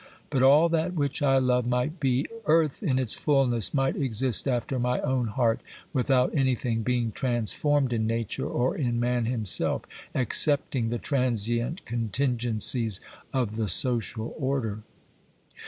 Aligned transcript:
But 0.31 0.41
all 0.41 0.67
that 0.69 0.95
which 0.95 1.21
I 1.21 1.37
love 1.37 1.67
might 1.67 1.99
be, 1.99 2.25
earth 2.45 2.81
in 2.81 2.97
its 2.97 3.13
fulness 3.13 3.71
might 3.71 3.95
exist 3.95 4.47
after 4.47 4.79
my 4.79 4.99
own 5.01 5.27
heart, 5.27 5.61
without 5.93 6.31
anything 6.33 6.81
being 6.81 7.11
transformed 7.11 7.93
in 7.93 8.07
Nature 8.07 8.47
or 8.47 8.75
in 8.75 8.99
man 8.99 9.25
himself, 9.25 9.83
excepting 10.15 10.89
the 10.89 10.97
transient 10.97 11.85
contingencies 11.85 12.99
of 13.31 13.57
the 13.57 13.67
social 13.67 14.33
order. 14.39 14.79